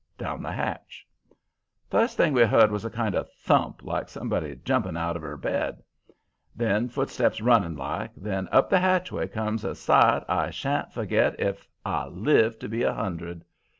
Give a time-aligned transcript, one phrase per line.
[0.17, 1.07] down the hatch.
[1.91, 5.83] "First thing we heard was a kind of thump like somebody jumping out er bed.
[6.55, 11.67] Then footsteps, running like; then up the hatchway comes a sight I shan't forget if
[11.85, 13.45] I live to be a hundred.